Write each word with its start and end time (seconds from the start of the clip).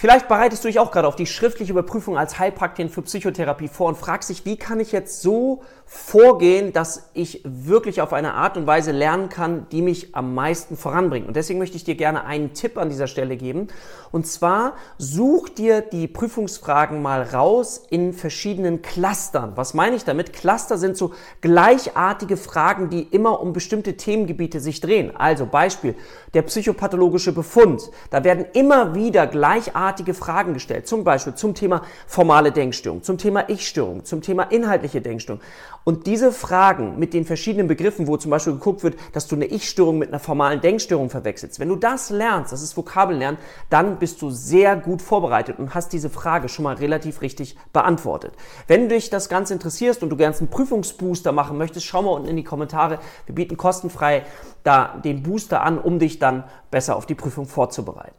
Vielleicht 0.00 0.28
bereitest 0.28 0.64
du 0.64 0.68
dich 0.68 0.78
auch 0.78 0.92
gerade 0.92 1.06
auf 1.06 1.14
die 1.14 1.26
schriftliche 1.26 1.72
Überprüfung 1.72 2.16
als 2.16 2.38
Heilpraktikerin 2.38 2.90
für 2.90 3.02
Psychotherapie 3.02 3.68
vor 3.68 3.88
und 3.88 3.98
fragst 3.98 4.30
dich, 4.30 4.46
wie 4.46 4.56
kann 4.56 4.80
ich 4.80 4.92
jetzt 4.92 5.20
so 5.20 5.60
vorgehen, 5.84 6.72
dass 6.72 7.10
ich 7.12 7.42
wirklich 7.44 8.00
auf 8.00 8.14
eine 8.14 8.32
Art 8.32 8.56
und 8.56 8.66
Weise 8.66 8.92
lernen 8.92 9.28
kann, 9.28 9.66
die 9.72 9.82
mich 9.82 10.14
am 10.14 10.34
meisten 10.34 10.78
voranbringt. 10.78 11.26
Und 11.26 11.36
deswegen 11.36 11.58
möchte 11.58 11.76
ich 11.76 11.84
dir 11.84 11.96
gerne 11.96 12.24
einen 12.24 12.54
Tipp 12.54 12.78
an 12.78 12.88
dieser 12.88 13.08
Stelle 13.08 13.36
geben. 13.36 13.68
Und 14.10 14.26
zwar 14.26 14.74
such 14.96 15.50
dir 15.50 15.82
die 15.82 16.08
Prüfungsfragen 16.08 17.02
mal 17.02 17.22
raus 17.22 17.82
in 17.90 18.14
verschiedenen 18.14 18.80
Clustern. 18.80 19.52
Was 19.56 19.74
meine 19.74 19.96
ich 19.96 20.04
damit? 20.04 20.32
Cluster 20.32 20.78
sind 20.78 20.96
so 20.96 21.12
gleichartige 21.42 22.38
Fragen, 22.38 22.88
die 22.88 23.02
immer 23.02 23.40
um 23.40 23.52
bestimmte 23.52 23.98
Themengebiete 23.98 24.60
sich 24.60 24.80
drehen. 24.80 25.14
Also 25.14 25.44
Beispiel, 25.44 25.94
der 26.32 26.42
psychopathologische 26.42 27.32
Befund. 27.32 27.90
Da 28.10 28.24
werden 28.24 28.46
immer 28.54 28.94
wieder 28.94 29.26
gleichartige 29.26 29.89
Fragen 30.14 30.54
gestellt. 30.54 30.86
Zum 30.86 31.04
Beispiel 31.04 31.34
zum 31.34 31.54
Thema 31.54 31.82
formale 32.06 32.52
Denkstörung, 32.52 33.02
zum 33.02 33.18
Thema 33.18 33.48
Ich-Störung, 33.48 34.04
zum 34.04 34.22
Thema 34.22 34.44
inhaltliche 34.44 35.00
Denkstörung. 35.00 35.42
Und 35.84 36.06
diese 36.06 36.32
Fragen 36.32 36.98
mit 36.98 37.14
den 37.14 37.24
verschiedenen 37.24 37.66
Begriffen, 37.66 38.06
wo 38.06 38.16
zum 38.16 38.30
Beispiel 38.30 38.52
geguckt 38.52 38.82
wird, 38.82 38.96
dass 39.12 39.26
du 39.26 39.36
eine 39.36 39.46
Ich-Störung 39.46 39.98
mit 39.98 40.10
einer 40.10 40.18
formalen 40.18 40.60
Denkstörung 40.60 41.10
verwechselst, 41.10 41.58
wenn 41.58 41.68
du 41.68 41.76
das 41.76 42.10
lernst, 42.10 42.52
das 42.52 42.62
ist 42.62 42.76
Vokabellernen, 42.76 43.38
dann 43.70 43.98
bist 43.98 44.20
du 44.22 44.30
sehr 44.30 44.76
gut 44.76 45.02
vorbereitet 45.02 45.58
und 45.58 45.74
hast 45.74 45.92
diese 45.92 46.10
Frage 46.10 46.48
schon 46.48 46.64
mal 46.64 46.76
relativ 46.76 47.22
richtig 47.22 47.56
beantwortet. 47.72 48.34
Wenn 48.66 48.88
dich 48.88 49.10
das 49.10 49.28
Ganze 49.28 49.54
interessierst 49.54 50.02
und 50.02 50.10
du 50.10 50.16
gerne 50.16 50.36
einen 50.36 50.48
Prüfungsbooster 50.48 51.32
machen 51.32 51.58
möchtest, 51.58 51.86
schau 51.86 52.02
mal 52.02 52.12
unten 52.12 52.28
in 52.28 52.36
die 52.36 52.44
Kommentare. 52.44 52.98
Wir 53.26 53.34
bieten 53.34 53.56
kostenfrei 53.56 54.24
da 54.62 55.00
den 55.04 55.22
Booster 55.22 55.62
an, 55.62 55.78
um 55.78 55.98
dich 55.98 56.18
dann 56.18 56.44
besser 56.70 56.96
auf 56.96 57.06
die 57.06 57.14
Prüfung 57.14 57.46
vorzubereiten. 57.46 58.14